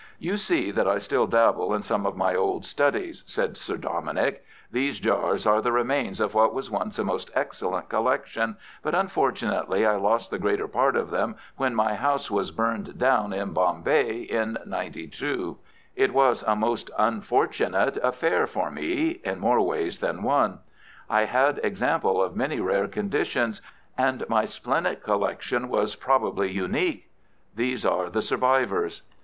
[0.17, 4.43] "You see that I still dabble in some of my old studies," said Sir Dominick.
[4.71, 9.85] "These jars are the remains of what was once a most excellent collection, but unfortunately
[9.85, 14.21] I lost the greater part of them when my house was burned down in Bombay
[14.21, 15.59] in '92.
[15.95, 20.61] It was a most unfortunate affair for me—in more ways than one.
[21.11, 23.61] I had examples of many rare conditions,
[23.95, 27.11] and my splenic collection was probably unique.
[27.55, 29.03] These are the survivors."